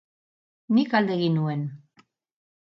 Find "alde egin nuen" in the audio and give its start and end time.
1.01-1.63